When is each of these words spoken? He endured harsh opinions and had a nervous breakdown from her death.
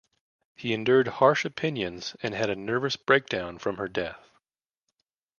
He 0.55 0.73
endured 0.73 1.07
harsh 1.07 1.45
opinions 1.45 2.15
and 2.23 2.33
had 2.33 2.49
a 2.49 2.55
nervous 2.55 2.95
breakdown 2.95 3.59
from 3.59 3.77
her 3.77 3.87
death. 3.87 4.31